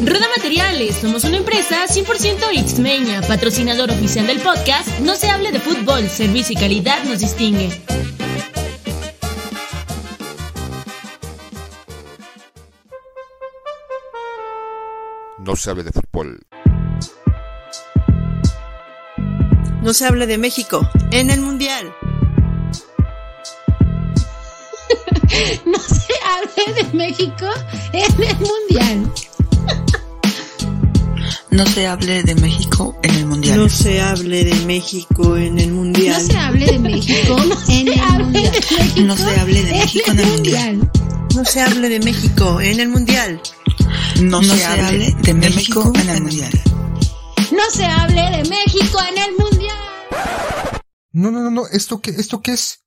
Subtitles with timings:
[0.00, 4.88] Roda Materiales, somos una empresa 100% Xmeña, patrocinador oficial del podcast.
[5.00, 7.70] No se hable de fútbol, servicio y calidad nos distingue.
[15.38, 16.40] No se hable de fútbol.
[19.82, 21.94] No se hable de México en el Mundial.
[25.66, 25.97] no
[26.46, 27.46] de México
[27.92, 29.12] en el Mundial.
[31.50, 33.58] No se hable de México en el Mundial.
[33.58, 36.14] No se hable de México en el Mundial.
[36.14, 37.36] No se hable de México
[37.68, 38.50] en el Mundial.
[39.04, 40.90] No se hable de México en el Mundial.
[41.34, 43.42] No se hable de México en el Mundial.
[44.22, 46.52] No se hable de México en el Mundial.
[47.50, 49.76] No se hable de México en el Mundial.
[51.12, 51.66] No, no, no, no.
[51.66, 52.84] ¿Esto qué, esto qué es?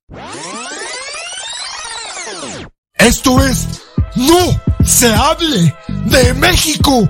[3.04, 3.82] Esto es
[4.14, 5.74] No se hable
[6.08, 7.00] de México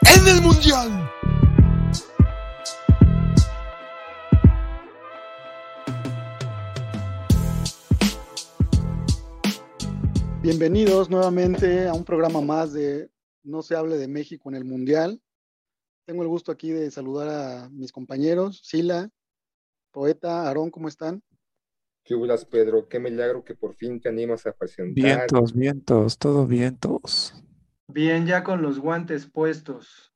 [0.00, 1.10] en el Mundial.
[10.40, 13.10] Bienvenidos nuevamente a un programa más de
[13.42, 15.20] No se hable de México en el Mundial.
[16.06, 19.10] Tengo el gusto aquí de saludar a mis compañeros, Sila,
[19.90, 21.22] Poeta, Aarón, ¿cómo están?
[22.04, 22.88] ¿Qué hulas, Pedro?
[22.88, 24.94] Qué milagro que por fin te animas a presentar.
[24.94, 27.34] Vientos, vientos, todo vientos.
[27.86, 30.12] Bien, ya con los guantes puestos.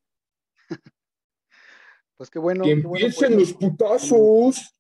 [2.17, 2.65] pues qué bueno.
[2.65, 4.75] ¡Que qué bueno, empiecen pues, los putazos!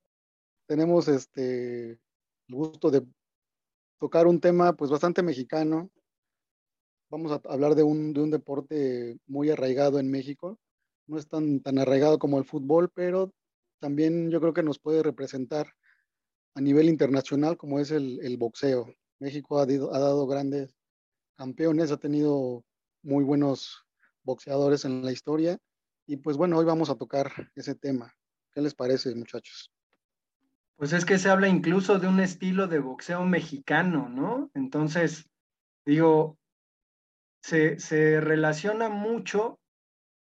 [0.67, 1.91] Tenemos este
[2.49, 3.07] el gusto de
[3.99, 5.91] tocar un tema pues bastante mexicano.
[7.09, 10.59] Vamos a hablar de un, de un deporte muy arraigado en México.
[11.07, 13.33] No es tan, tan arraigado como el fútbol, pero
[13.79, 15.69] también yo creo que nos puede representar
[16.57, 18.87] a nivel internacional como es el, el boxeo.
[19.21, 20.75] México ha, ha dado grandes
[21.37, 22.65] campeones, ha tenido
[23.03, 23.85] muy buenos
[24.23, 25.59] boxeadores en la historia
[26.07, 28.15] y pues bueno, hoy vamos a tocar ese tema.
[28.53, 29.71] ¿Qué les parece, muchachos?
[30.77, 34.51] Pues es que se habla incluso de un estilo de boxeo mexicano, ¿no?
[34.55, 35.29] Entonces,
[35.85, 36.39] digo,
[37.43, 39.61] se, se relaciona mucho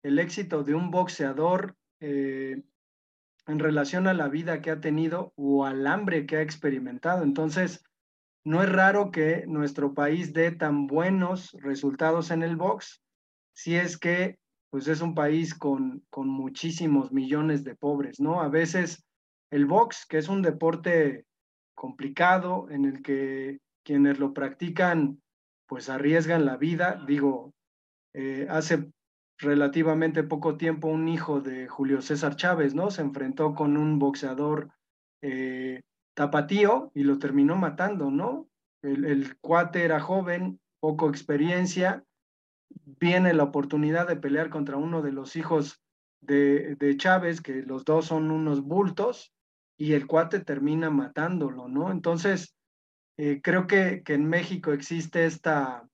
[0.03, 2.63] el éxito de un boxeador eh,
[3.47, 7.23] en relación a la vida que ha tenido o al hambre que ha experimentado.
[7.23, 7.85] Entonces,
[8.45, 13.03] no es raro que nuestro país dé tan buenos resultados en el box
[13.53, 14.39] si es que
[14.71, 18.43] pues es un país con, con muchísimos millones de pobres, ¿no?
[18.43, 19.05] A veces
[19.51, 21.25] el box, que es un deporte
[21.75, 25.21] complicado en el que quienes lo practican
[25.67, 27.03] pues arriesgan la vida.
[27.07, 27.55] Digo,
[28.15, 28.91] eh, hace
[29.39, 32.91] relativamente poco tiempo un hijo de Julio César Chávez, ¿no?
[32.91, 34.71] Se enfrentó con un boxeador
[35.23, 35.83] eh,
[36.15, 38.49] tapatío y lo terminó matando, ¿no?
[38.83, 42.05] El, cuate era joven, poco experiencia,
[42.69, 45.83] viene la oportunidad de pelear contra uno de los hijos
[46.21, 49.33] de, de Chávez, que los dos son unos bultos,
[49.77, 51.91] y el cuate termina matándolo, ¿no?
[51.91, 52.55] Entonces,
[53.19, 55.87] eh, creo que, que en México existe esta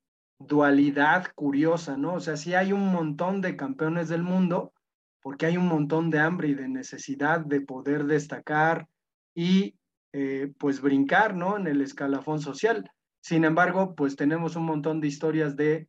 [0.47, 2.15] dualidad curiosa, ¿no?
[2.15, 4.73] O sea, sí hay un montón de campeones del mundo,
[5.21, 8.89] porque hay un montón de hambre y de necesidad de poder destacar
[9.35, 9.77] y
[10.13, 11.57] eh, pues brincar, ¿no?
[11.57, 12.91] En el escalafón social.
[13.21, 15.89] Sin embargo, pues tenemos un montón de historias de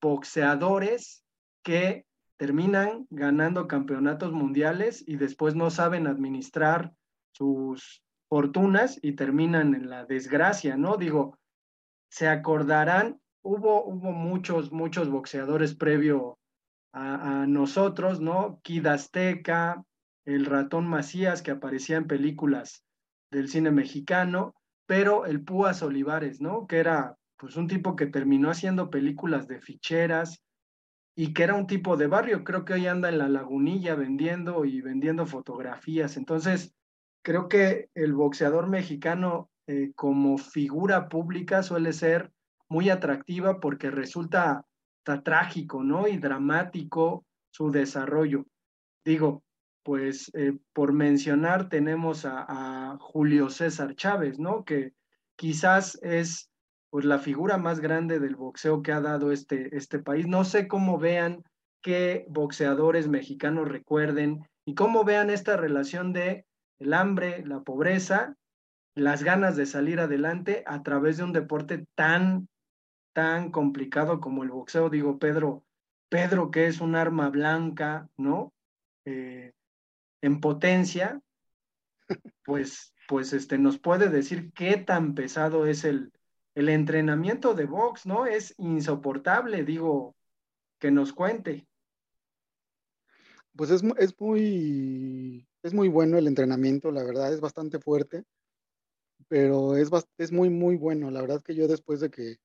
[0.00, 1.24] boxeadores
[1.62, 2.04] que
[2.36, 6.92] terminan ganando campeonatos mundiales y después no saben administrar
[7.32, 10.96] sus fortunas y terminan en la desgracia, ¿no?
[10.96, 11.38] Digo,
[12.10, 16.38] se acordarán, hubo, hubo muchos, muchos boxeadores previo
[16.92, 18.60] a, nosotros, ¿no?
[18.62, 19.84] Kid Azteca,
[20.24, 22.84] el ratón Macías que aparecía en películas
[23.32, 24.54] del cine mexicano,
[24.86, 26.66] pero el Púas Olivares, ¿no?
[26.68, 30.40] Que era pues un tipo que terminó haciendo películas de ficheras
[31.16, 34.64] y que era un tipo de barrio, creo que hoy anda en la lagunilla vendiendo
[34.64, 36.16] y vendiendo fotografías.
[36.16, 36.74] Entonces,
[37.22, 42.30] creo que el boxeador mexicano eh, como figura pública suele ser
[42.68, 44.64] muy atractiva porque resulta
[45.04, 46.08] ta- trágico, ¿no?
[46.08, 48.46] Y dramático su desarrollo.
[49.04, 49.42] Digo,
[49.82, 54.64] pues eh, por mencionar tenemos a, a Julio César Chávez, ¿no?
[54.64, 54.92] Que
[55.36, 56.50] quizás es
[56.90, 60.26] pues la figura más grande del boxeo que ha dado este, este país.
[60.28, 61.42] No sé cómo vean
[61.82, 66.46] qué boxeadores mexicanos recuerden y cómo vean esta relación de
[66.78, 68.36] el hambre, la pobreza,
[68.94, 72.48] las ganas de salir adelante a través de un deporte tan,
[73.14, 74.90] tan complicado como el boxeo.
[74.90, 75.64] Digo, Pedro,
[76.10, 78.52] Pedro que es un arma blanca, ¿no?
[79.06, 79.52] Eh,
[80.20, 81.20] en potencia,
[82.44, 86.12] pues, pues este, nos puede decir qué tan pesado es el,
[86.54, 88.26] el entrenamiento de box, ¿no?
[88.26, 90.14] Es insoportable, digo,
[90.78, 91.66] que nos cuente.
[93.56, 98.24] Pues es, es, muy, es muy bueno el entrenamiento, la verdad, es bastante fuerte,
[99.28, 101.10] pero es, es muy, muy bueno.
[101.10, 102.38] La verdad que yo después de que,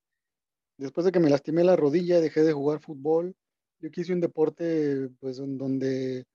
[0.80, 3.36] después de que me lastimé la rodilla, dejé de jugar fútbol,
[3.80, 6.26] yo quise un deporte pues en donde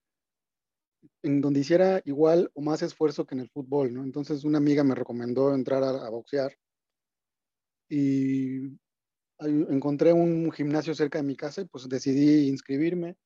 [1.23, 4.03] en donde hiciera igual o más esfuerzo que en el fútbol, ¿no?
[4.05, 6.57] Entonces una amiga me recomendó entrar a, boxear
[7.89, 8.79] y
[9.39, 13.17] encontré un gimnasio cerca de mi casa y pues decidí inscribirme.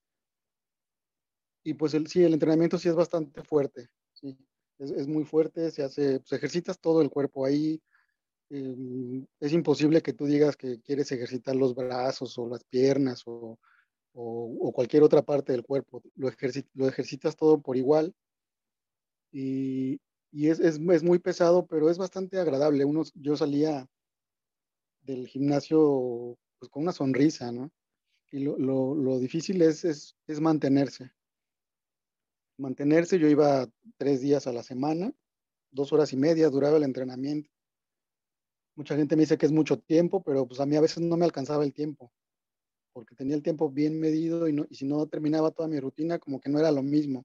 [1.65, 4.37] Y pues el, sí, el entrenamiento sí es bastante fuerte, sí,
[4.79, 7.83] es, muy fuerte, se hace, pues ejercitas todo el cuerpo ahí.
[8.51, 13.59] Em, es imposible que tú digas que quieres ejercitar los brazos o las piernas o,
[14.15, 16.03] o, cualquier otra parte del cuerpo.
[16.17, 16.31] Lo,
[16.75, 18.15] lo ejercitas todo por igual
[19.33, 20.01] y,
[20.33, 22.85] y es, es, es, muy pesado, pero es bastante agradable.
[22.85, 23.87] Uno, yo salía
[25.03, 27.71] del gimnasio pues, con una sonrisa, ¿no?
[28.31, 31.13] Y lo, lo, lo difícil es, es, es, mantenerse.
[32.59, 35.13] Mantenerse, yo iba tres días a la semana,
[35.71, 37.51] dos horas y media duraba el entrenamiento.
[38.79, 41.17] Mucha gente me dice que es mucho tiempo, pero pues a mí a veces no
[41.17, 42.13] me alcanzaba el tiempo
[42.93, 46.19] porque tenía el tiempo bien medido y, no, y si no terminaba toda mi rutina,
[46.19, 47.25] como que no era lo mismo.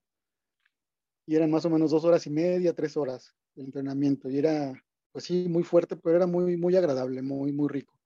[1.26, 4.28] Y eran más o menos dos horas y media, tres horas de entrenamiento.
[4.28, 4.72] Y era,
[5.12, 7.98] pues sí, muy fuerte, pero era muy, muy agradable, muy, muy rico.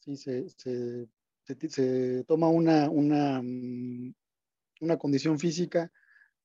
[0.00, 1.08] Sí, se, se,
[1.68, 3.40] se, toma una, una,
[4.80, 5.92] una condición física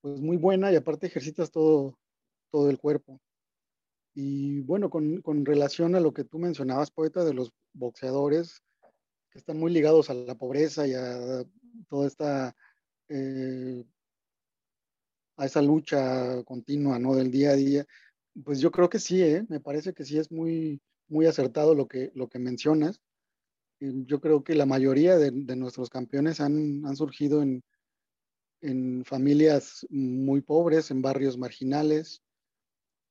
[0.02, 2.00] pues muy buena y aparte ejercitas todo,
[2.52, 3.20] todo el cuerpo.
[4.14, 8.62] Y bueno, con, con relación a lo que tú mencionabas, poeta, de los boxeadores,
[9.30, 11.46] que están muy ligados a la pobreza y a
[11.88, 12.56] toda esta,
[13.08, 13.84] eh,
[15.38, 17.16] a esa lucha continua, ¿no?
[17.16, 17.86] Del día a día.
[18.44, 19.46] Pues yo creo que sí, ¿eh?
[19.50, 23.00] Me parece que sí es muy, muy acertado lo que, lo que mencionas.
[23.80, 27.64] Yo creo que la mayoría de, nuestros campeones han, han surgido en,
[28.62, 32.22] en, familias muy pobres, en barrios marginales,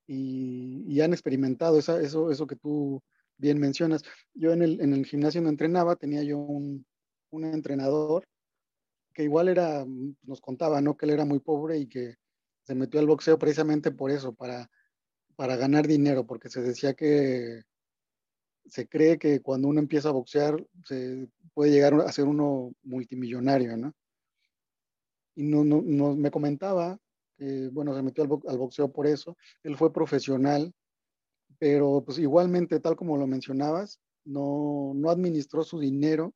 [0.08, 3.00] y, y han experimentado esa, eso, eso que tú
[3.36, 4.02] bien mencionas.
[4.34, 6.84] Yo en el, en el gimnasio no entrenaba, tenía yo un,
[7.30, 8.26] un, entrenador
[9.14, 9.84] que igual era,
[10.22, 10.96] nos contaba, ¿no?
[10.96, 12.16] Que él era muy pobre y que
[12.62, 14.70] se metió al boxeo precisamente por eso, para,
[15.36, 17.62] para ganar dinero, porque se decía que
[18.66, 23.76] se cree que cuando uno empieza a boxear se puede llegar a ser uno multimillonario,
[23.76, 23.92] ¿no?
[25.34, 26.98] Y no, no, no me comentaba
[27.38, 29.36] que, bueno, se metió al, al boxeo por eso.
[29.62, 30.74] Él fue profesional
[31.58, 36.34] pero pues igualmente, tal como lo mencionabas, no, no administró su dinero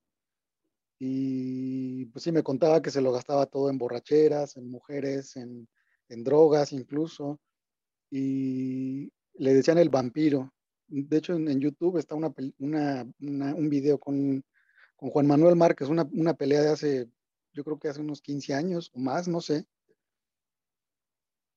[0.98, 5.68] y pues sí me contaba que se lo gastaba todo en borracheras, en mujeres, en,
[6.08, 7.40] en drogas incluso,
[8.10, 10.52] y le decían el vampiro.
[10.88, 12.32] De hecho, en, YouTube está una,
[13.18, 14.44] un video con,
[14.96, 17.08] con, Juan Manuel Márquez, una, una pelea de hace,
[17.52, 19.66] yo creo que hace unos 15 años o más, no sé,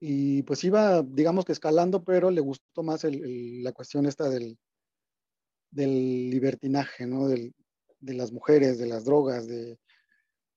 [0.08, 4.58] y pues iba, digamos que escalando, pero le gustó más el, la cuestión esta del,
[5.72, 7.28] del libertinaje, ¿no?
[7.28, 7.56] Del,
[8.00, 9.80] de las mujeres, de las drogas, de,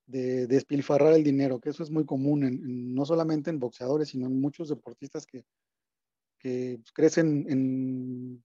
[0.06, 4.26] de, despilfarrar el dinero, que eso es muy común, en, no solamente en boxeadores, sino
[4.26, 5.44] en muchos deportistas que,
[6.38, 8.44] que crecen en,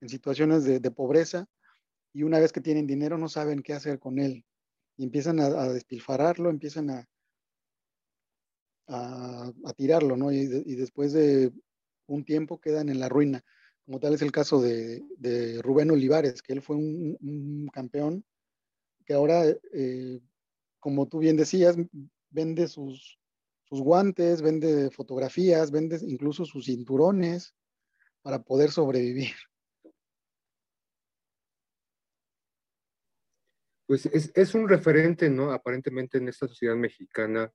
[0.00, 1.46] en situaciones de, pobreza
[2.14, 4.44] y una vez que tienen dinero no saben qué hacer con él
[4.96, 7.06] y empiezan a, despilfarrarlo, empiezan a,
[9.76, 10.32] tirarlo, ¿no?
[10.32, 11.52] Y, después de
[12.06, 13.42] un tiempo quedan en la ruina,
[13.84, 15.02] como tal es el caso de,
[15.62, 18.24] Rubén Olivares, que él fue un, campeón
[19.04, 20.20] que ahora, eh,
[20.78, 21.76] como tú bien decías,
[22.30, 23.18] vende sus,
[23.64, 27.54] sus guantes, vende fotografías, vende incluso sus cinturones
[28.22, 29.34] para poder sobrevivir.
[33.86, 35.52] Pues es, es, un referente, ¿no?
[35.52, 37.52] Aparentemente en esta sociedad mexicana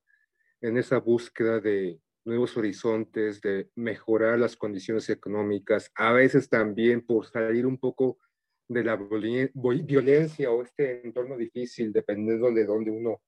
[0.61, 7.25] en esa búsqueda de nuevos horizontes, de mejorar las condiciones económicas, a veces también por
[7.25, 8.19] salir un poco
[8.67, 13.21] de la violencia o este entorno difícil, dependiendo de dónde uno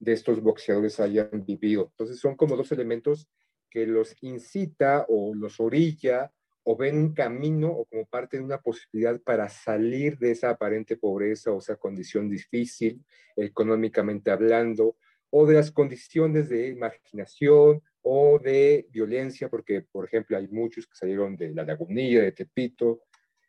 [0.00, 1.88] de estos boxeadores hayan vivido.
[1.90, 3.28] Entonces son como dos elementos
[3.70, 6.32] que los incita o los orilla
[6.64, 10.96] o ven un camino o como parte de una posibilidad para salir de esa aparente
[10.96, 13.04] pobreza o esa condición difícil
[13.36, 14.96] económicamente hablando,
[15.30, 20.96] o de las condiciones de imaginación o de violencia, porque, por ejemplo, hay muchos que
[20.96, 23.02] salieron de la Lagunilla, de Tepito,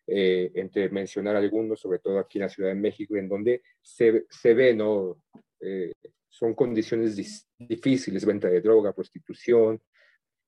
[0.06, 4.26] eh, entre mencionar algunos, sobre todo aquí en la Ciudad de México, en donde se,
[4.30, 5.22] se ve, ¿no?
[5.62, 5.94] Eh,
[6.28, 7.16] son condiciones
[7.58, 9.82] difíciles, venta de droga, prostitución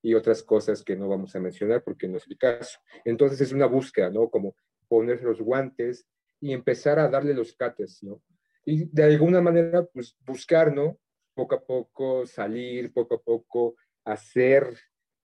[0.02, 2.80] y otras cosas que no vamos a mencionar porque no es el caso.
[3.04, 4.28] Entonces es una búsqueda, ¿no?
[4.30, 4.56] Como
[4.88, 6.06] ponerse los guantes
[6.40, 8.22] y empezar a darle los cates, ¿no?
[8.64, 10.98] Y de alguna manera, pues buscar, ¿no?
[11.34, 14.76] Poco a poco salir, poco a poco hacer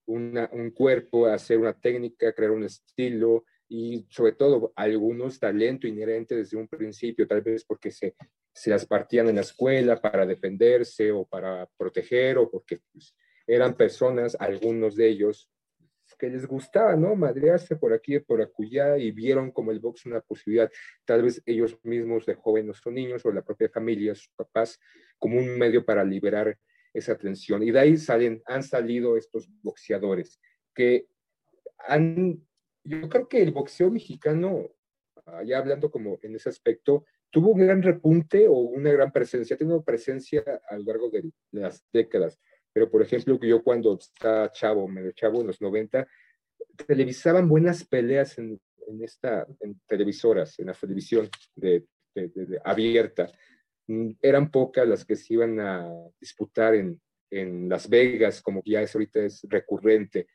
[0.07, 6.57] un cuerpo, hacer una técnica, crear un estilo y sobre todo algunos talento inherente desde
[6.57, 8.15] un principio, tal vez porque se,
[8.51, 13.75] se las partían en la escuela para defenderse o para proteger o porque pues, eran
[13.75, 15.49] personas, algunos de ellos,
[16.15, 17.15] que les gustaba, ¿no?
[17.15, 20.71] Madrearse por aquí y por acullá y vieron como el box una posibilidad,
[21.05, 24.79] tal vez ellos mismos de jóvenes o niños o la propia familia, sus papás,
[25.17, 26.57] como un medio para liberar
[26.93, 27.63] esa tensión.
[27.63, 30.39] Y de ahí salen, han salido estos boxeadores
[30.73, 31.07] que
[31.77, 32.45] han,
[32.83, 34.69] yo creo que el boxeo mexicano,
[35.45, 39.59] ya hablando como en ese aspecto, tuvo un gran repunte o una gran presencia, ha
[39.59, 42.39] tenido presencia a lo largo de, las décadas.
[42.73, 46.07] Pero, por ejemplo, yo cuando estaba chavo, medio chavo, en los 90,
[46.87, 51.85] televisaban buenas peleas en, en esta, en televisoras, en la televisión de,
[52.63, 53.31] abierta.
[53.87, 56.99] Mm, eran pocas las que se iban a disputar en,
[57.31, 60.27] en Las Vegas, como ya es ahorita es recurrente,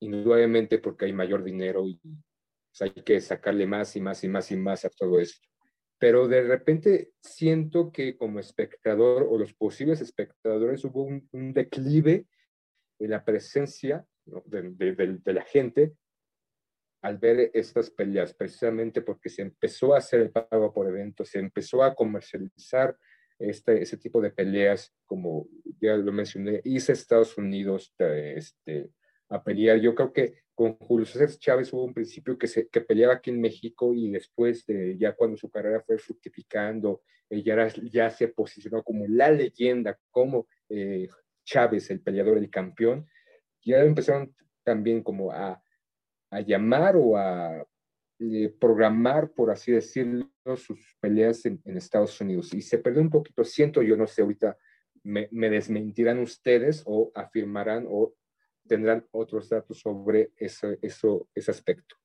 [0.00, 4.50] indudablemente porque hay mayor dinero y pues, hay que sacarle más y más y más
[4.50, 5.46] y más a todo esto.
[5.98, 12.26] Pero de repente siento que como espectador o los posibles espectadores hubo un, declive
[13.00, 15.94] en la presencia de, de, la gente
[17.02, 21.38] al ver estas peleas, precisamente porque se empezó a hacer el pago por eventos, se
[21.38, 22.96] empezó a comercializar
[23.38, 25.48] este, ese tipo de peleas, como
[25.80, 28.90] ya lo mencioné, hice Estados Unidos este,
[29.28, 29.78] a pelear.
[29.78, 33.30] Yo creo que con Julio César Chávez hubo un principio que, se, que peleaba aquí
[33.30, 38.82] en México y después, de, ya cuando su carrera fue fructificando, ya, ya se posicionó
[38.82, 41.08] como la leyenda, como eh,
[41.44, 43.06] Chávez, el peleador, el campeón,
[43.62, 45.62] ya empezaron también como a
[46.30, 47.66] a llamar o a
[48.18, 52.52] eh, programar, por así decirlo, sus peleas en, Estados Unidos.
[52.54, 54.56] Y se perdió un poquito, siento yo, no sé, ahorita
[55.04, 58.14] me, desmentirán ustedes o afirmarán o
[58.68, 61.96] tendrán otros datos sobre eso, eso, ese aspecto.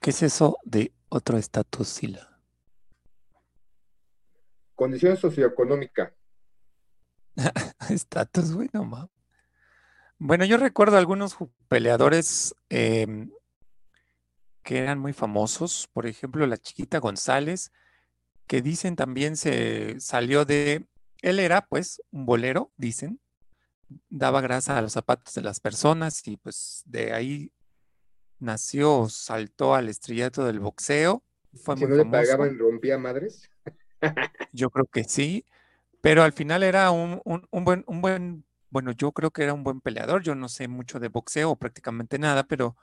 [0.00, 2.40] ¿Qué es eso de otro estatus, Sila?
[4.74, 6.14] Condición socioeconómica.
[7.90, 9.10] Estatus, bueno, ma.
[10.18, 11.36] Bueno, yo recuerdo algunos
[11.68, 13.30] peleadores em,
[14.62, 17.72] que eran muy famosos, por ejemplo, la chiquita González,
[18.46, 20.86] que dicen también se salió de,
[21.22, 23.20] él era pues un bolero, dicen,
[24.08, 27.52] daba grasa a los zapatos de las personas y pues de ahí
[28.38, 31.24] nació, saltó al estrellato del boxeo.
[31.62, 33.50] Fue no le pagaban, rompía madres.
[34.52, 35.44] Yo creo que sí.
[36.00, 37.20] Pero al final era un,
[37.50, 40.22] buen, un buen, bueno, yo creo que era un buen peleador.
[40.22, 42.76] Yo no sé mucho de boxeo, prácticamente nada, pero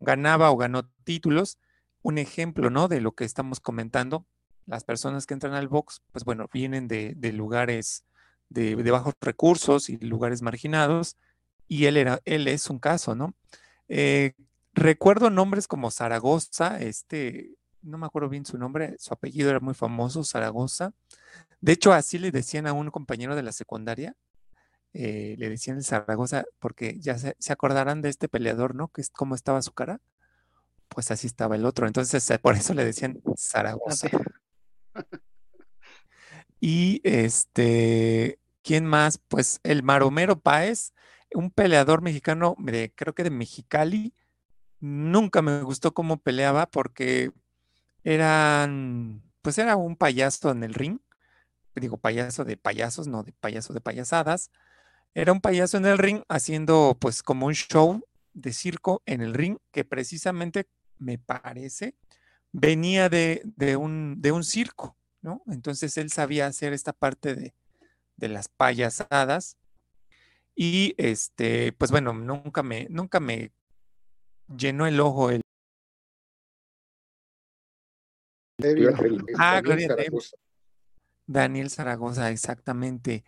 [0.00, 1.58] ganaba o ganó títulos.
[2.00, 2.88] Un ejemplo, ¿no?
[2.88, 4.26] De lo que estamos comentando.
[4.66, 8.04] Las personas que entran al box, pues bueno, vienen de, lugares
[8.48, 11.16] de, bajos recursos y lugares marginados.
[11.68, 13.34] Y él era, él es un caso, ¿no?
[13.88, 14.34] Eh,
[14.74, 19.74] recuerdo nombres como Zaragoza, este, no me acuerdo bien su nombre, su apellido era muy
[19.74, 20.92] famoso, Zaragoza.
[21.60, 24.14] De hecho, así le decían a un compañero de la secundaria,
[24.94, 28.88] eh, le decían el Zaragoza, porque ya se, acordarán de este peleador, ¿no?
[28.88, 30.00] Que es cómo estaba su cara.
[30.88, 31.86] Pues así estaba el otro.
[31.86, 34.08] Entonces, por eso le decían Zaragoza.
[36.64, 39.18] Y este, ¿quién más?
[39.18, 40.92] Pues el Maromero Páez,
[41.34, 44.14] un peleador mexicano, de, creo que de Mexicali.
[44.78, 47.32] Nunca me gustó cómo peleaba porque
[48.04, 51.00] eran, pues era un payaso en el ring,
[51.74, 54.52] digo payaso de payasos, no de payaso de payasadas.
[55.14, 59.34] Era un payaso en el ring haciendo pues como un show de circo en el
[59.34, 60.68] ring que precisamente
[60.98, 61.96] me parece
[62.52, 63.42] venía de,
[63.78, 65.42] un, de un circo, ¿no?
[65.46, 67.54] Entonces él sabía hacer esta parte de,
[68.16, 69.56] de las payasadas
[70.54, 73.52] y este, pues bueno, nunca me, nunca me
[74.56, 75.42] llenó el ojo el,
[79.38, 79.96] ah, Gloria
[81.26, 83.24] Daniel Zaragoza, exactamente.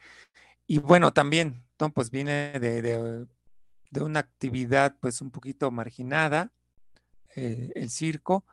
[0.66, 1.64] Y bueno, también,
[1.94, 3.26] pues viene de,
[4.00, 6.52] una actividad pues un poquito marginada,
[7.36, 8.44] eh, el circo.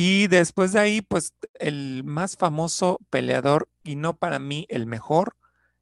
[0.00, 5.34] Y después de ahí, pues el más famoso peleador, y no para mí el mejor,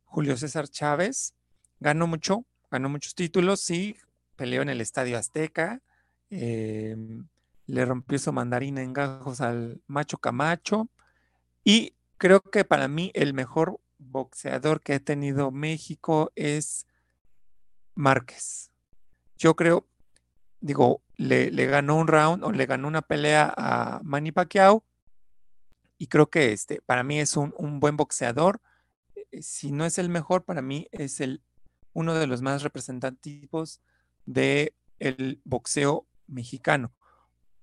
[0.06, 1.34] Julio César Chávez,
[1.80, 3.94] ganó mucho, ganó muchos títulos, sí,
[4.34, 5.82] peleó en el Estadio Azteca,
[6.30, 7.28] em,
[7.66, 10.88] le rompió su mandarina en gajos al macho Camacho
[11.62, 16.86] y creo que para mí el mejor boxeador que ha tenido México es
[17.94, 18.70] Márquez.
[19.36, 19.86] yo creo,
[20.60, 24.84] digo, le, ganó un round o le ganó una pelea a Manny Pacquiao
[25.98, 28.60] y creo que este, para mí es un, buen boxeador.
[29.14, 31.42] Eh, si no es el mejor, para mí es el,
[31.92, 33.80] uno de los más representativos
[34.26, 36.92] del el boxeo mexicano.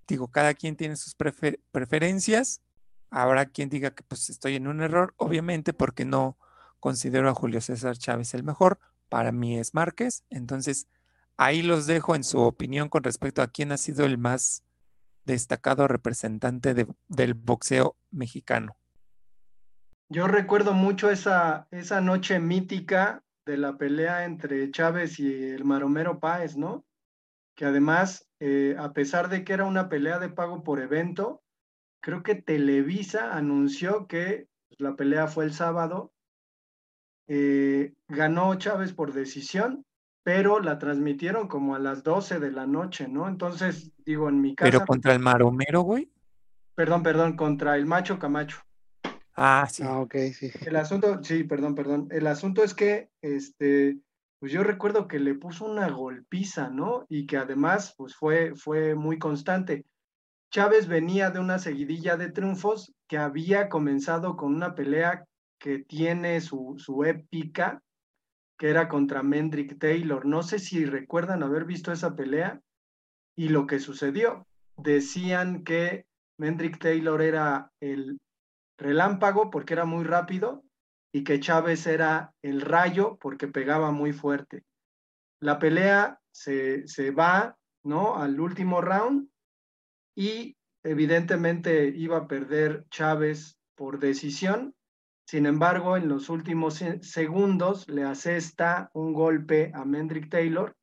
[0.08, 2.62] Digo, cada quien tiene sus preferencias.
[3.10, 6.38] Habrá quien diga que pues estoy en un error, obviamente, porque no
[6.80, 8.80] considero a Julio César Chávez el mejor.
[9.08, 10.24] Para mí es Márquez.
[10.30, 10.88] Entonces,
[11.38, 14.64] ahí los dejo en su opinión con respecto a quién ha sido el más
[15.26, 16.74] destacado representante
[17.08, 18.76] del boxeo mexicano.
[20.10, 26.20] Yo recuerdo mucho esa, esa noche mítica de la pelea entre Chávez y el Maromero
[26.20, 26.86] Páez, ¿no?
[27.56, 31.42] Que además, eh, a pesar de que era una pelea de pago por evento,
[32.02, 34.48] creo que Televisa anunció que
[34.78, 36.14] la pelea fue el sábado.
[37.28, 39.86] Eh, ganó Chávez por decisión
[40.24, 43.28] pero la transmitieron como a las 12 de la noche, ¿no?
[43.28, 44.72] Entonces, digo, en mi casa.
[44.72, 46.10] ¿Pero contra el Maromero, güey?
[46.76, 48.62] Perdón, perdón, contra el Macho Camacho.
[49.36, 49.84] Ah, sí.
[49.86, 50.52] Ah, ok, sí.
[50.66, 52.08] El asunto, sí, perdón, perdón.
[52.12, 53.98] El asunto es que, este,
[54.40, 57.06] pues yo recuerdo que le puso una golpiza, ¿no?
[57.10, 59.86] Y que además, pues fue, fue muy constante.
[60.52, 65.26] Chávez venía de una seguidilla de triunfos que había comenzado con una pelea
[65.60, 67.82] que tiene su, su épica,
[68.58, 70.26] que era contra Mendrick Taylor.
[70.26, 72.62] No sé si recuerdan haber visto esa pelea
[73.36, 74.48] y lo que sucedió.
[74.78, 76.06] Decían que
[76.38, 78.20] Mendrick Taylor era el
[78.78, 80.64] relámpago porque era muy rápido
[81.14, 84.64] y que Chávez era el rayo porque pegaba muy fuerte.
[85.40, 88.16] La pelea se, se va, ¿no?
[88.16, 89.30] Al último round
[90.16, 94.76] y evidentemente iba a perder Chávez por decisión
[95.26, 100.76] sin embargo, en los últimos segundos le asesta un golpe a Mendrick Taylor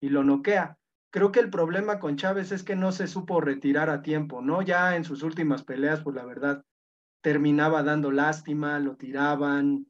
[0.00, 0.78] y lo noquea.
[1.10, 4.62] Creo que el problema con Chávez es que no se supo retirar a tiempo, ¿no?
[4.62, 6.64] Ya en sus últimas peleas, pues la verdad,
[7.22, 9.86] terminaba dando lástima, lo tiraban.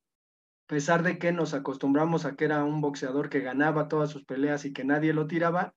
[0.64, 4.24] A pesar de que nos acostumbramos a que era un boxeador que ganaba todas sus
[4.24, 5.74] peleas y que nadie lo tiraba,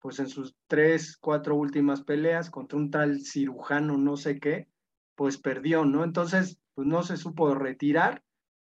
[0.00, 4.68] pues en sus tres, cuatro últimas peleas contra un tal cirujano, no sé qué,
[5.14, 6.04] pues perdió, ¿no?
[6.04, 8.22] Entonces, pues no se supo retirar.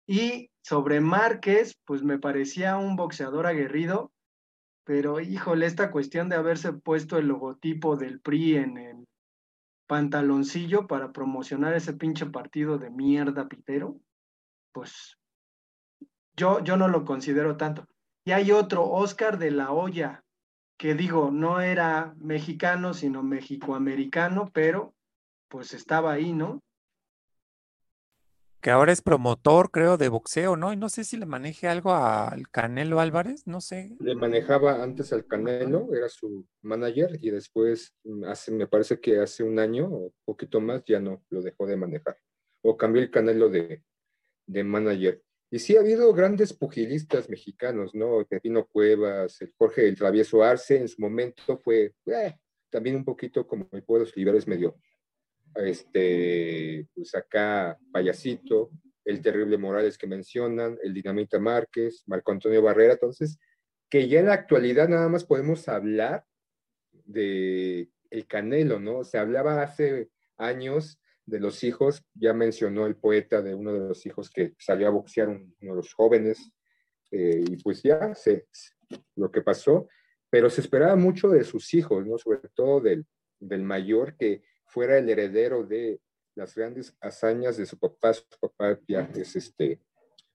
[0.07, 4.11] Y sobre Márquez, pues me parecía un boxeador aguerrido,
[4.85, 9.07] pero híjole, esta cuestión de haberse puesto el logotipo del PRI en el
[9.87, 13.99] pantaloncillo para promocionar ese pinche partido de mierda pitero,
[14.73, 15.17] pues
[16.37, 17.85] yo, yo no lo considero tanto.
[18.25, 20.23] Y hay otro, Oscar de la Hoya,
[20.77, 24.93] que digo, no era mexicano, sino mexicoamericano, pero
[25.49, 26.59] pues estaba ahí, ¿no?
[28.61, 30.73] Que ahora es promotor, creo, de boxeo, ¿no?
[30.73, 33.95] Y no sé si le maneje algo al Canelo Álvarez, no sé.
[33.99, 39.19] Le manejaba antes al Canelo, era su manager, y después, mm, hace, me parece que
[39.19, 42.17] hace un año o poquito más, ya no, lo dejó de manejar.
[42.63, 43.83] O cambió el Canelo de,
[44.47, 45.21] de manager.
[45.49, 48.25] Y sí ha habido grandes pugilistas mexicanos, ¿no?
[48.25, 52.35] Pepino Cuevas, el Jorge el Travieso Arce, en su momento fue eh,
[52.69, 54.75] también un poquito como el Pueblo Liberales medio
[55.57, 58.71] este, pues acá Payasito,
[59.05, 63.39] el terrible Morales que mencionan, el Dinamita Márquez, Marco Antonio Barrera, entonces,
[63.89, 66.25] que ya en la actualidad nada más podemos hablar
[67.05, 69.03] de el Canelo, ¿no?
[69.03, 74.05] Se hablaba hace años de los hijos, ya mencionó el poeta de uno de los
[74.05, 76.51] hijos que salió a boxear, uno de los jóvenes,
[77.11, 78.47] eh, y pues ya sé
[79.15, 79.87] lo que pasó,
[80.29, 82.17] pero se esperaba mucho de sus hijos, ¿no?
[82.17, 83.05] Sobre todo del,
[83.39, 85.99] del mayor, que fuera el heredero de
[86.35, 88.13] las grandes hazañas de su papá.
[88.13, 89.81] Su papá ya es este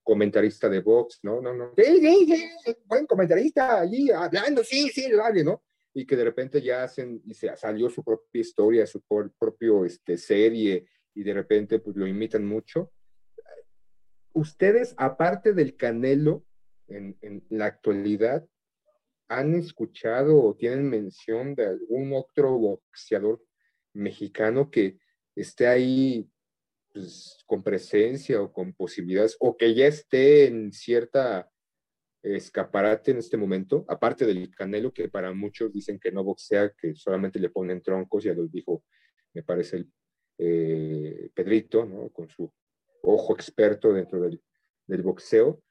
[0.03, 1.40] comentarista de Vox, ¿no?
[1.40, 1.73] No, no.
[1.77, 5.62] Sí, sí, sí, buen comentarista allí hablando, sí, sí, vale, ¿no?
[5.95, 10.18] Y que de repente ya hacen, y se salió su propia historia, su propio este,
[10.18, 12.90] serie, y de repente pues lo imitan mucho.
[14.33, 16.45] Ustedes, aparte del Canelo,
[16.88, 18.45] en, en la actualidad,
[19.29, 23.40] ¿han escuchado o tienen mención de algún otro boxeador
[23.95, 24.99] mexicano que
[25.35, 26.29] esté ahí
[26.93, 31.49] pues, con presencia o con posibilidades, o que ya esté en cierta
[32.23, 36.95] escaparate en este momento, aparte del Canelo, que para muchos dicen que no boxea, que
[36.95, 38.85] solamente le ponen troncos, ya lo dijo,
[39.35, 39.93] me parece el
[40.39, 42.11] eh, Pedrito, ¿no?
[42.11, 42.53] con su
[43.03, 44.41] ojo experto dentro del,
[44.87, 45.63] del boxeo,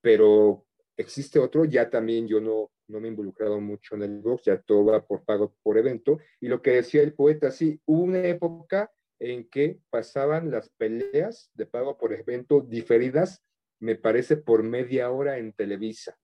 [0.00, 4.44] pero existe otro, ya también yo no, no me he involucrado mucho en el box,
[4.44, 6.18] ya todo va por pago por evento.
[6.40, 11.50] Y lo que decía el poeta, sí, hubo una época en que pasaban las peleas
[11.54, 13.42] de pago por evento diferidas,
[13.80, 16.18] me parece, por media hora en Televisa.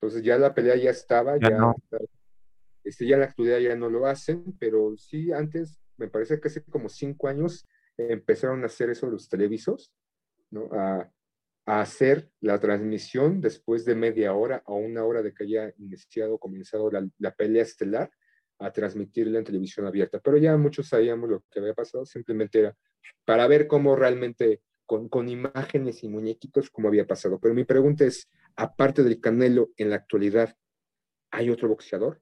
[0.00, 1.74] Entonces ya la pelea ya estaba, Ya ya, no.
[2.82, 6.64] este, ya la actualidad ya no lo hacen, pero sí antes, me parece que hace
[6.64, 9.92] como cinco años empezaron a hacer eso los televisos,
[10.50, 10.68] ¿no?
[10.72, 11.08] A,
[11.64, 16.38] a hacer la transmisión después de media hora a una hora de que haya iniciado,
[16.38, 18.10] comenzado la, la pelea estelar,
[18.58, 20.20] a transmitirla en televisión abierta.
[20.20, 22.76] Pero ya muchos sabíamos lo que había pasado, simplemente era
[23.24, 27.38] para ver cómo realmente, con, con imágenes y muñequitos, cómo había pasado.
[27.40, 30.56] Pero mi pregunta es, aparte del Canelo, en la actualidad,
[31.30, 32.20] ¿hay otro boxeador?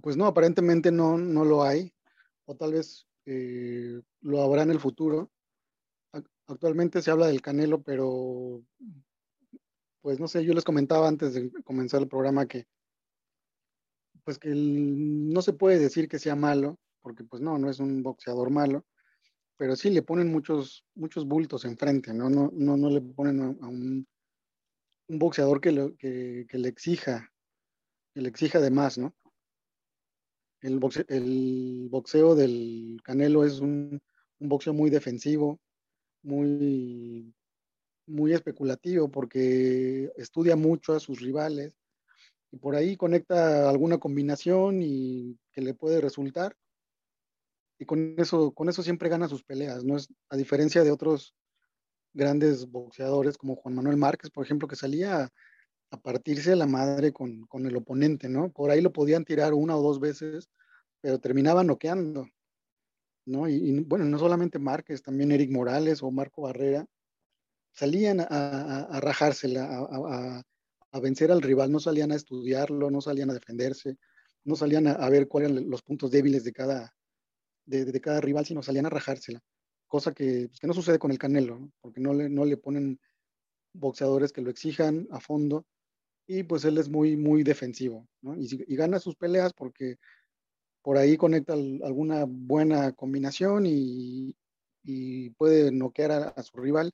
[0.00, 1.92] Pues no, aparentemente no, no lo hay,
[2.46, 5.30] o tal vez eh, lo habrá en el futuro.
[6.12, 8.62] Ac- Actualmente se habla del Canelo, pero
[10.02, 12.66] pues no sé, yo les comentaba antes de comenzar el programa que
[14.24, 18.02] pues que no se puede decir que sea malo, porque pues no, no es un
[18.02, 18.86] boxeador malo,
[19.56, 22.28] pero sí le ponen muchos, muchos bultos enfrente, ¿no?
[22.30, 24.06] No, no, no le ponen a, a un,
[25.08, 27.32] un boxeador que, lo- que, que le exija,
[28.14, 29.14] que le exija de más, ¿no?
[30.60, 34.00] El boxe- el boxeo del Canelo es un,
[34.38, 35.58] un boxeo muy defensivo,
[36.22, 37.32] muy,
[38.06, 41.76] muy especulativo, porque estudia mucho a sus rivales
[42.52, 46.56] y por ahí conecta alguna combinación y que le puede resultar.
[47.78, 49.96] Y con eso, con eso siempre gana sus peleas, ¿no?
[49.96, 51.34] Es, a diferencia de otros
[52.12, 55.30] grandes boxeadores como Juan Manuel Márquez, por ejemplo, que salía
[55.90, 58.50] a, partirse la madre con, con el oponente, ¿no?
[58.52, 60.48] Por ahí lo podían tirar una o dos veces,
[61.00, 62.28] pero terminaba noqueando,
[63.26, 63.48] ¿no?
[63.48, 66.86] Y, bueno, no solamente Márquez, también Eric Morales o Marco Barrera
[67.72, 70.42] salían a, a, a rajársela, a,
[70.92, 73.96] a, vencer al rival, no salían a estudiarlo, no salían a defenderse,
[74.44, 76.94] no salían a, a ver cuáles eran los puntos débiles de cada,
[77.64, 79.40] de, de, cada rival, sino salían a rajársela,
[79.86, 81.72] cosa que, pues, que no sucede con el Canelo, ¿no?
[81.80, 83.00] porque no le, no le ponen
[83.72, 85.66] boxeadores que lo exijan a fondo
[86.32, 88.36] y pues él es muy, muy defensivo, ¿no?
[88.36, 89.98] y, gana sus peleas porque
[90.80, 94.36] por ahí conecta alguna buena combinación y,
[95.36, 96.92] puede noquear a, su rival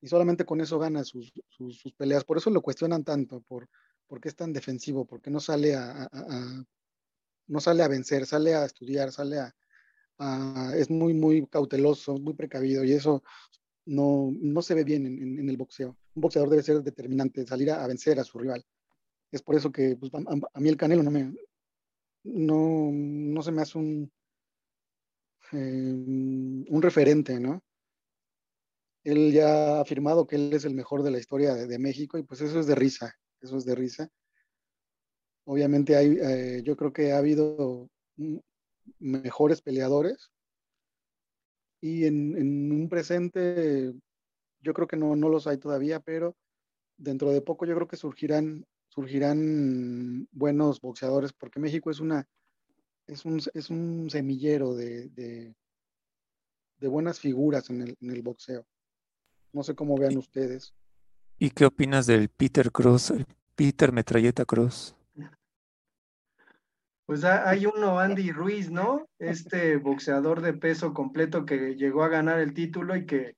[0.00, 2.24] y solamente con eso gana sus, sus, peleas.
[2.24, 3.68] Por eso lo cuestionan tanto, por,
[4.06, 6.08] por qué es tan defensivo, por qué no sale a,
[7.46, 9.38] no sale a vencer, sale a estudiar, sale
[10.18, 13.22] a, es muy, muy cauteloso, muy precavido y eso
[13.84, 15.96] no, no se ve bien en, en, en, el boxeo.
[16.14, 18.64] Un boxeador debe ser determinante, salir a, vencer a su rival.
[19.30, 21.34] Es por eso que pues, a, mí el Canelo no me,
[22.24, 24.12] no, no se me hace un,
[25.52, 25.56] eh,
[26.68, 27.62] un referente, ¿no?
[29.04, 32.22] Él ya ha afirmado que él es el mejor de la historia de, México y
[32.22, 34.08] pues eso es de risa, eso es de risa.
[35.44, 37.90] Obviamente hay, eh, yo creo que ha habido
[38.98, 40.30] mejores peleadores
[41.80, 43.92] y en, un presente
[44.62, 46.36] yo creo que no, no los hay todavía, pero
[46.96, 52.26] dentro de poco yo creo que surgirán, surgirán buenos boxeadores porque México es una
[53.06, 55.54] es un, es un semillero de, de,
[56.78, 58.64] de buenas figuras en el, en el, boxeo.
[59.52, 60.74] No sé cómo vean ustedes.
[61.38, 64.94] ¿Y qué opinas del Peter Cruz, el Peter Metralleta Cruz?
[67.04, 69.08] Pues hay uno, Andy Ruiz, ¿no?
[69.18, 73.36] Este boxeador de peso completo que llegó a ganar el título y que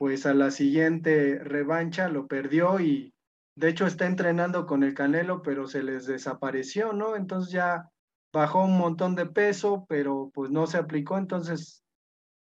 [0.00, 3.12] pues a la siguiente revancha lo perdió y
[3.54, 7.16] de hecho está entrenando con el Canelo, pero se les desapareció, ¿no?
[7.16, 7.86] Entonces ya
[8.32, 11.84] bajó un montón de peso, pero pues no se aplicó, entonces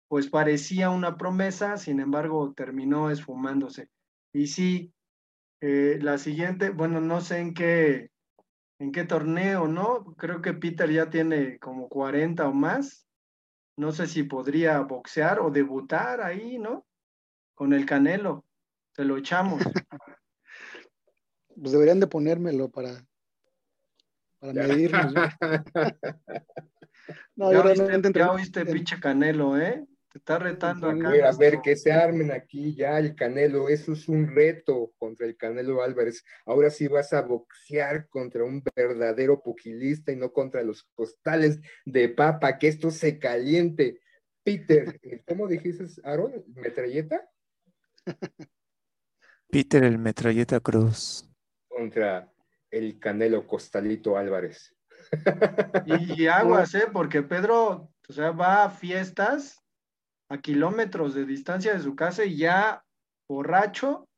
[0.08, 3.88] pues parecía una promesa, sin embargo terminó esfumándose.
[4.32, 4.92] Y sí,
[5.60, 8.10] eh, la siguiente, bueno, no sé en qué,
[8.80, 10.02] en qué torneo, ¿no?
[10.16, 13.06] Creo que Peter ya tiene como 40 o más.
[13.76, 16.84] No sé si podría boxear o debutar ahí, ¿no?
[17.54, 18.44] Con el Canelo.
[18.92, 19.62] Se lo echamos.
[21.60, 23.04] pues deberían de ponérmelo para,
[24.38, 25.12] para medirnos.
[27.36, 28.12] no, ya, oíste, entre...
[28.12, 29.86] ya oíste, pinche Canelo, ¿eh?
[30.14, 31.08] Te está retando acá.
[31.28, 33.68] A ver, que se armen aquí ya el Canelo.
[33.68, 36.24] Eso es un reto contra el Canelo Álvarez.
[36.46, 42.08] Ahora sí vas a boxear contra un verdadero pugilista y no contra los costales de
[42.10, 42.58] papa.
[42.58, 44.00] Que esto se caliente.
[44.44, 46.44] Peter, ¿cómo dijiste, Aaron?
[46.54, 47.28] ¿Metralleta?
[49.50, 51.28] Peter el Metralleta Cruz.
[51.68, 52.32] Contra
[52.70, 54.74] el Canelo Costalito Álvarez.
[55.86, 56.86] Y, y, aguas, ¿eh?
[56.92, 59.62] Porque Pedro, o sea, va a fiestas
[60.28, 62.84] a kilómetros de distancia de su casa y ya
[63.28, 64.08] borracho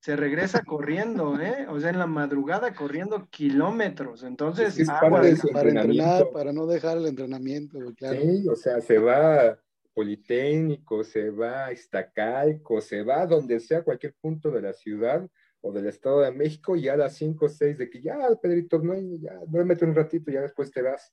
[0.00, 1.66] se regresa corriendo, ¿eh?
[1.68, 4.22] O sea, en la madrugada corriendo kilómetros.
[4.22, 8.20] Entonces, es aguas, para, para entrenar, para no dejar el entrenamiento, claro.
[8.20, 9.58] Sí, o sea, se va
[9.98, 15.28] Politécnico, se va a Iztacalco, se va a donde sea, cualquier punto de la ciudad
[15.60, 18.78] o del Estado de México, y a las 5 o 6 de que ya, Pedrito,
[18.78, 21.12] no, ya, duérmete un ratito, ya después te vas.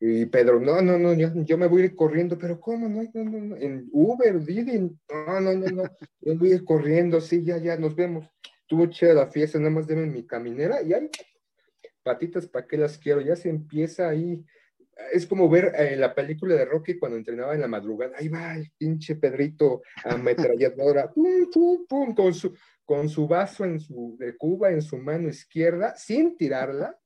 [0.00, 2.88] Y Pedro, no, no, no, yo, me voy a ir corriendo, pero ¿cómo?
[2.88, 5.84] No, no, no, en Uber, Didi, no, no, no, no,
[6.20, 8.28] yo voy a ir corriendo, sí, ya, ya, nos vemos.
[8.66, 11.08] Tuvo chida la fiesta, nada más deben mi caminera, y ahí,
[12.02, 13.20] patitas, ¿para qué las quiero?
[13.20, 14.44] Ya se empieza ahí
[15.12, 18.54] es como ver eh, la película de Rocky cuando entrenaba en la madrugada, ahí va
[18.54, 24.36] el pinche Pedrito ametralladora, pum, pum, pum, con su, con su vaso en su, de
[24.36, 26.98] Cuba en su mano izquierda, sin tirarla,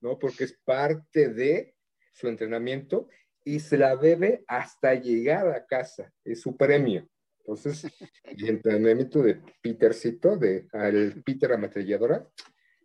[0.00, 0.18] ¿no?
[0.18, 1.74] Porque es parte de
[2.12, 3.08] su entrenamiento
[3.44, 7.08] y se la bebe hasta llegar a casa, es su premio.
[7.40, 7.86] Entonces,
[8.24, 12.26] el entrenamiento de Petercito, de al Peter ametralladora,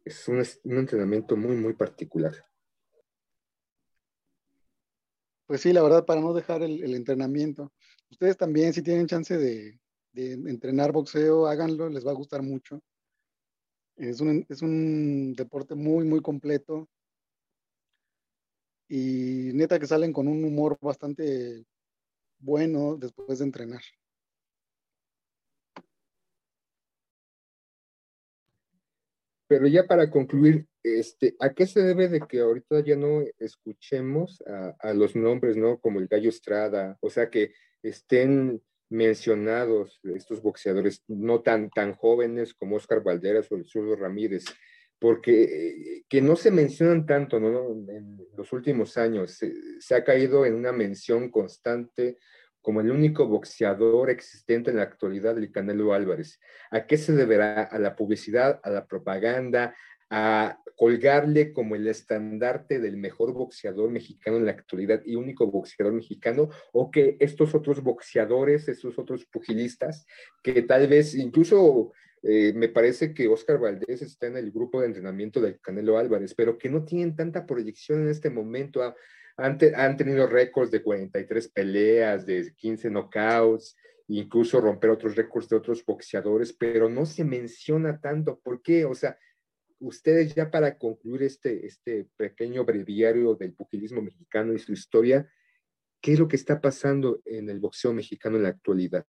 [0.03, 2.33] es un, un entrenamiento muy, muy particular.
[5.49, 7.73] Pues sí, la verdad, para no dejar el, entrenamiento.
[8.11, 9.79] Ustedes también, si tienen chance de,
[10.13, 12.83] entrenar boxeo, háganlo, les va a gustar mucho.
[13.95, 16.87] Es un, es un deporte muy, muy completo.
[18.87, 21.65] Y neta que salen con un humor bastante
[22.37, 23.81] bueno después de entrenar.
[29.47, 34.41] Pero ya para concluir, este, ¿a qué se debe de que ahorita ya no escuchemos
[34.79, 35.79] a, los nombres, ¿no?
[35.79, 42.53] Como el Gallo Estrada, o sea, que estén mencionados estos boxeadores no tan, tan jóvenes
[42.53, 44.45] como Oscar Valderas o el Zurdo Ramírez,
[44.97, 47.71] porque eh, que no se mencionan tanto, ¿no?
[47.89, 52.17] En los últimos años se, se ha caído en una mención constante
[52.61, 56.39] como el único boxeador existente en la actualidad, el Canelo Álvarez.
[56.71, 57.63] ¿A qué se deberá?
[57.63, 59.75] ¿A la publicidad, a la propaganda,
[60.09, 65.93] a colgarle como el estandarte del mejor boxeador mexicano en la actualidad y único boxeador
[65.93, 70.05] mexicano, o que estos otros boxeadores, estos otros pugilistas,
[70.41, 71.91] que tal vez incluso
[72.23, 76.33] eh, me parece que Oscar Valdés está en el grupo de entrenamiento del Canelo Álvarez,
[76.33, 78.81] pero que no tienen tanta proyección en este momento.
[78.83, 78.95] Ah,
[79.37, 83.75] han, han tenido récords de 43 peleas, de 15 knockouts,
[84.07, 88.39] incluso romper otros récords de otros boxeadores, pero no se menciona tanto.
[88.39, 88.85] ¿Por qué?
[88.85, 89.17] O sea,
[89.79, 95.29] ustedes ya para concluir este, este pequeño breviario del pugilismo mexicano y su historia,
[96.01, 99.05] ¿qué es lo que está pasando en el boxeo mexicano en la actualidad?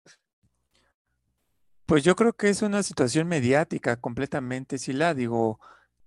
[1.87, 5.59] Pues yo creo que es una situación mediática completamente, si la digo,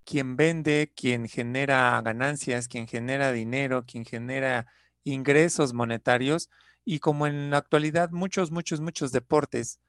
[0.06, 4.68] quien vende, quien genera ganancias, quien genera dinero, quien genera
[5.04, 6.50] ingresos monetarios
[6.86, 9.80] y como en la actualidad muchos, muchos, muchos deportes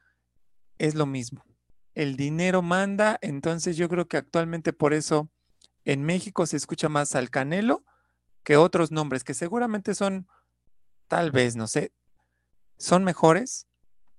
[0.79, 1.45] es lo mismo.
[1.95, 5.31] El dinero manda, entonces yo creo que actualmente por eso
[5.85, 7.85] en México se escucha más al Canelo
[8.43, 10.29] que otros nombres que seguramente son,
[11.09, 11.93] tal vez, no sé,
[12.77, 13.67] son mejores,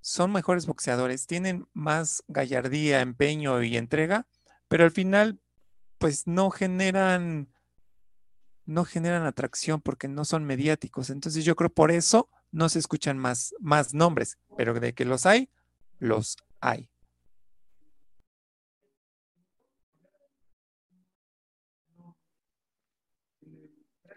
[0.02, 4.28] son mejores boxeadores, tienen más gallardía, empeño y entrega,
[4.68, 5.40] pero al final
[5.98, 7.50] pues no generan,
[8.66, 11.10] no generan atracción porque no son mediáticos.
[11.10, 15.26] Entonces yo creo por eso no se escuchan más, más nombres, pero de que los
[15.26, 15.50] hay,
[16.00, 16.90] los hay.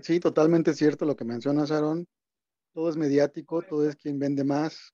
[0.00, 2.06] Sí, totalmente cierto lo que mencionas, Aaron.
[2.72, 4.92] Todo es mediático, todo es quien vende más.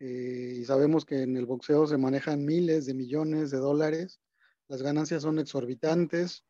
[0.00, 4.20] Eh, y sabemos que en el boxeo se manejan miles de millones de dólares
[4.68, 6.44] las ganancias son exorbitantes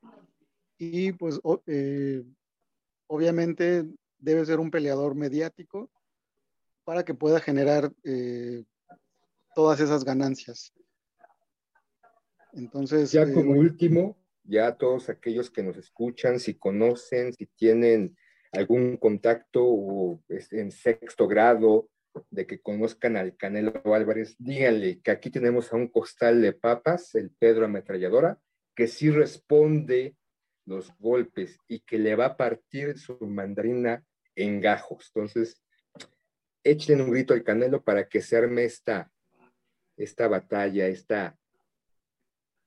[0.76, 2.24] y pues eh,
[3.06, 5.88] obviamente debe ser un peleador mediático
[6.84, 8.64] para que pueda generar eh,
[9.54, 10.72] todas esas ganancias.
[12.52, 14.16] Entonces, ya como último,
[14.48, 18.16] ya todos aquellos que nos escuchan, si conocen, si tienen
[18.52, 21.90] algún contacto o en sexto grado
[22.30, 27.14] de que conozcan al Canelo Álvarez, díganle que aquí tenemos a un costal de papas,
[27.14, 28.38] el Pedro Ametralladora,
[28.74, 30.16] que sí responde
[30.64, 34.02] los golpes y que le va a partir su mandarina
[34.34, 35.10] en gajos.
[35.14, 35.62] Entonces,
[36.64, 39.10] échenle un grito al Canelo para que se arme esta,
[39.96, 41.36] esta batalla, esta,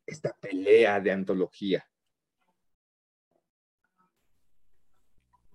[0.05, 1.85] esta pelea de antología.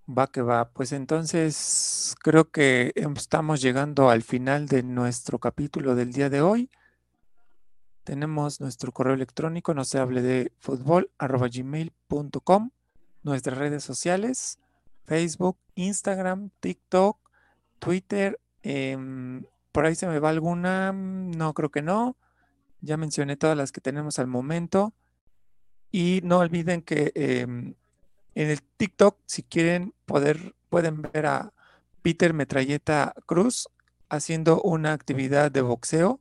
[0.09, 0.71] Va que va.
[0.71, 6.71] Pues entonces creo que estamos llegando al final de nuestro capítulo del día de hoy.
[8.05, 12.71] Tenemos nuestro correo electrónico, no se hable de fútbol, arroba gmail.com,
[13.25, 14.61] nuestras redes sociales,
[15.07, 17.19] Facebook, Instagram, TikTok,
[17.81, 18.39] Twitter.
[18.63, 22.17] Em, por ahí se me va alguna, no creo que no.
[22.81, 24.95] Ya mencioné todas las que tenemos al momento.
[25.91, 27.75] Y no olviden que em,
[28.35, 31.53] en el TikTok, si quieren poder, pueden ver a
[32.03, 33.69] Peter Metralleta Cruz,
[34.09, 36.21] haciendo una actividad de boxeo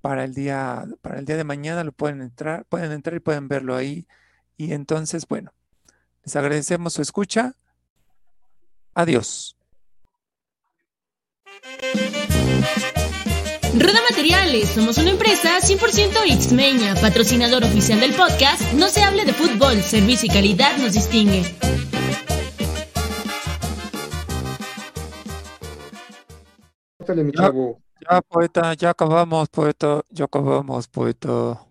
[0.00, 1.84] para el día, para el día de mañana.
[1.84, 4.06] Lo pueden entrar, pueden entrar y pueden verlo ahí.
[4.56, 5.52] Y entonces, bueno,
[6.24, 7.54] les agradecemos su escucha.
[8.94, 9.56] Adiós.
[13.74, 19.32] Rueda Materiales, somos una empresa 100% Xmeña, patrocinador oficial del podcast No se hable de
[19.32, 21.42] fútbol, servicio y calidad nos distingue.
[28.10, 31.66] Ya, poeta, ya acabamos, poeta, ya acabamos, poeta.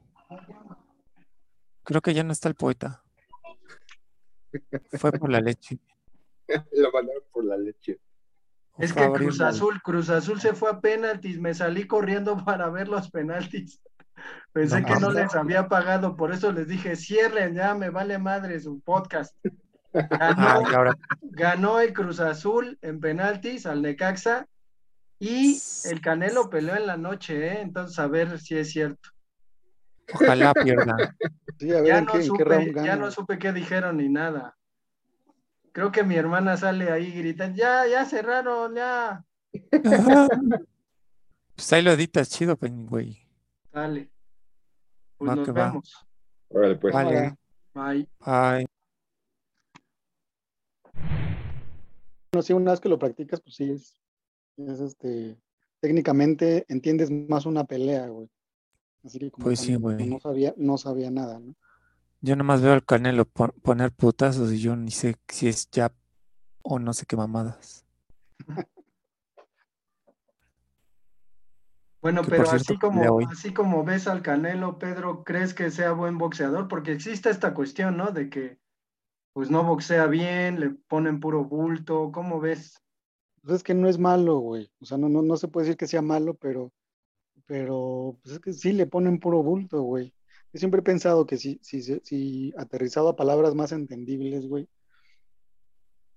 [1.84, 3.04] Creo que ya no está el poeta.
[4.94, 5.78] Fue por la leche.
[6.72, 8.00] Lo mandaron por la leche.
[8.82, 12.88] Es que Cruz Azul, Cruz Azul se fue a penaltis, me salí corriendo para ver
[12.88, 13.82] los penaltis.
[14.54, 18.18] Pensé No que no les había pagado, por eso les dije, cierren ya, me vale
[18.20, 19.36] madre su podcast.
[19.94, 24.48] Ah, Ganó, ahora, ganó el Cruz Azul en penaltis al Necaxa
[25.20, 27.62] y el Canelo peleó en la noche, ¿eh?
[27.62, 29.10] Entonces a ver si es cierto.
[30.14, 30.96] ojalá pierda.
[31.60, 33.98] Sí, a ver Ya en no, qué, en qué supe, ya no supe qué dijeron
[33.98, 34.56] ni nada.
[35.72, 39.24] Creo que mi hermana sale ahí gritando, ya, ya cerraron, ya.
[41.54, 43.20] Pues ahí lo editas chido, güey.
[43.72, 44.10] Dale.
[45.18, 45.68] Pues Va nos que va.
[45.68, 46.08] vemos.
[46.50, 46.94] Órale, pues.
[46.94, 47.36] Vale.
[47.76, 48.08] Bye.
[48.20, 48.66] Bye.
[52.32, 53.96] Bueno, sí, una vez que lo practicas, pues sí, es,
[54.58, 55.38] es este,
[55.82, 58.30] técnicamente entiendes más una pelea, güey.
[59.04, 60.10] Así que como Pues sí, cuando güey.
[60.10, 61.54] no sabía, no sabía nada, ¿no?
[62.22, 65.92] Yo nomás veo al Canelo pon- poner putazos y yo ni sé si es jab
[66.62, 67.86] o no sé qué mamadas.
[72.02, 75.92] Bueno, Que pero cierto, así como, así como ves al Canelo, Pedro, ¿crees que sea
[75.92, 76.68] buen boxeador?
[76.68, 78.12] Porque existe esta cuestión, ¿no?
[78.12, 78.58] De que
[79.34, 82.82] pues no boxea bien, le ponen puro bulto, ¿cómo ves?
[83.44, 84.72] Pues es que no es malo, güey.
[84.82, 86.72] O sea, no, no, no se puede decir que sea malo, pero,
[87.46, 90.12] pero pues es que sí le ponen puro bulto, güey.
[90.54, 94.68] Yo siempre he pensado que si, si, si aterrizado a palabras más entendibles, güey,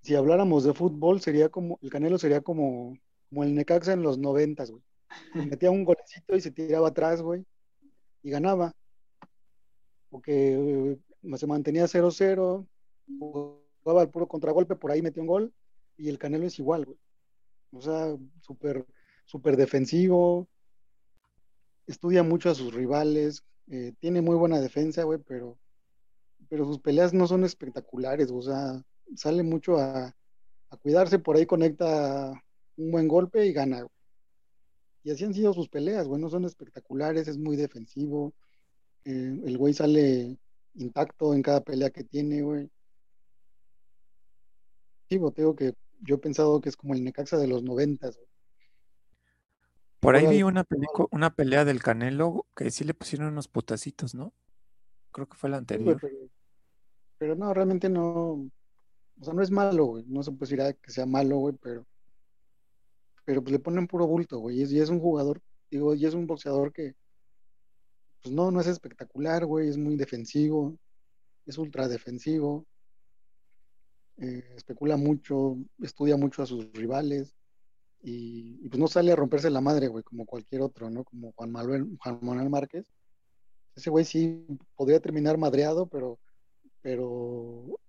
[0.03, 2.99] si habláramos de fútbol, sería como, el Canelo sería como,
[3.31, 4.83] como el Necaxa en los noventas, güey.
[5.59, 7.47] Metía un golecito y se tiraba atrás, güey,
[8.23, 8.75] y ganaba.
[10.11, 12.67] Porque eh, se mantenía 0-0,
[13.19, 15.55] jugaba al puro contragolpe, por ahí metió un gol,
[15.97, 16.99] y el Canelo es igual, güey.
[17.73, 18.85] O sea, súper,
[19.25, 20.49] súper defensivo,
[21.87, 25.59] estudia mucho a sus rivales, eh, tiene muy buena defensa, güey, pero,
[26.49, 28.83] pero sus peleas no son espectaculares, o sea,
[29.17, 30.15] sale mucho a,
[30.71, 32.33] a cuidarse, por ahí conecta
[32.77, 33.91] un buen golpe y gana, güey.
[35.05, 38.33] Y así han sido sus peleas, güey, no son espectaculares, es muy defensivo,
[39.05, 40.39] eh, el güey sale
[40.75, 42.71] intacto en cada pelea que tiene, güey.
[45.09, 47.63] Sí, bo, te digo que yo he pensado que es como el Necaxa de los
[47.63, 48.29] noventas, güey.
[50.05, 54.33] Por ahí vi una pelea del Canelo que sí le pusieron unos putacitos, ¿no?
[55.13, 55.99] Creo que fue la Sí, anterior.
[56.01, 56.17] pero,
[57.19, 58.05] pero no, realmente no,
[59.21, 61.55] o sea, no es malo, güey, no se puede decir ah, que sea malo, güey,
[61.61, 61.87] pero,
[63.25, 65.41] pero pues le ponen puro bulto, güey, y es, y es un jugador,
[65.71, 66.95] digo, y es un boxeador que,
[68.23, 70.77] pues no, no es espectacular, güey, es muy defensivo,
[71.47, 72.67] es ultra defensivo,
[74.19, 77.35] eh, especula mucho, estudia mucho a sus rivales,
[78.05, 81.05] y, y pues no sale a romperse la madre, güey, como cualquier otro, ¿no?
[81.05, 82.87] Como Juan Manuel, Juan Manuel Márquez.
[83.75, 86.19] Ese güey sí podría terminar madreado, pero,
[86.83, 87.81] pero,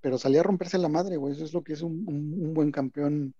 [0.00, 1.34] pero salía a romperse la madre, güey.
[1.34, 3.34] Eso es lo que es un, un- un buen campeón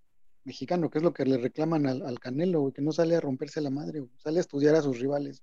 [0.44, 3.20] mexicano, que es lo que le reclaman al, al Canelo, güey, que no sale a
[3.20, 4.12] romperse la madre, güey.
[4.18, 5.42] Sale a estudiar a sus rivales.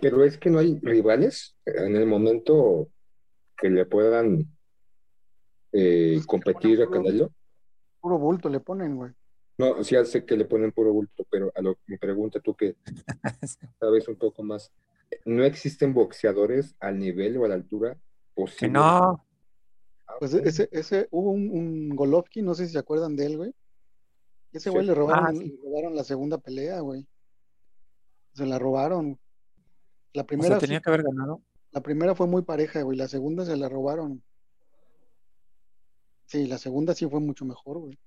[0.00, 2.88] Pero es que no hay rivales en el momento
[3.56, 4.40] que le puedan
[5.72, 7.30] eh, Pues, competir a Canelo.
[8.02, 9.12] Puro bulto le ponen, güey.
[9.58, 12.40] No, sí, ya sé que le ponen puro bulto, pero a lo que me pregunta
[12.40, 12.74] tú que
[13.80, 14.72] sabes un poco más,
[15.24, 18.00] ¿no existen boxeadores al nivel o a la altura Que
[18.34, 18.72] posible?
[18.72, 19.24] no,
[20.18, 23.54] Pues ese, ese, hubo un, un Golovkin, no sé si se acuerdan de él, güey.
[24.52, 24.88] Ese güey Sí.
[24.88, 25.48] le robaron, Ah, sí.
[25.50, 27.06] le robaron la segunda pelea, güey.
[28.34, 29.18] Se la robaron.
[30.12, 31.40] La o primera, sea, sí- tenía que haber ganado.
[31.70, 32.98] la primera fue muy pareja, güey.
[32.98, 34.22] La segunda se la robaron.
[36.32, 37.98] Sí, la segunda sí fue mucho mejor, güey.